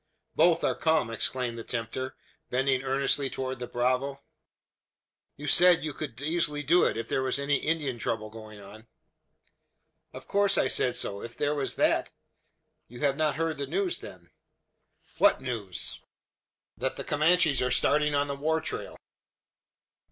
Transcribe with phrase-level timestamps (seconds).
[0.35, 2.15] "Both are come!" exclaimed the tempter,
[2.49, 4.19] bending earnestly towards the bravo.
[5.37, 8.87] "You said you could easily do it, if there was any Indian trouble going on?"
[10.11, 11.21] "Of course I said so.
[11.21, 12.11] If there was that"
[12.89, 14.31] "You have not heard the news, then?"
[15.19, 16.01] "What news?"
[16.75, 18.97] "That the Comanches are starting on the war trail."